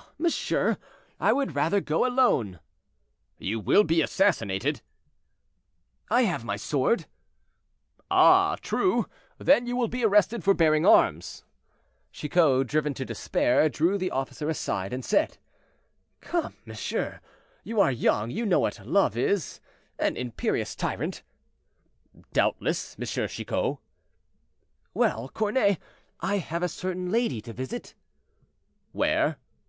[0.00, 0.78] "Oh, monsieur,
[1.18, 2.60] I would rather go alone."
[3.36, 4.80] "You will be assassinated."
[6.08, 7.06] "I have my sword."
[8.08, 9.06] "Ah, true;
[9.38, 11.42] then you will be arrested for bearing arms."
[12.12, 15.36] Chicot, driven to despair, drew the officer aside, and said:
[16.20, 17.20] "Come, monsieur,
[17.64, 21.24] you are young; you know what love is—an imperious tyrant."
[22.32, 23.26] "Doubtless, M.
[23.26, 23.78] Chicot."
[24.94, 25.80] "Well, cornet,
[26.20, 27.96] I have a certain lady to visit."
[28.92, 29.38] "Where?"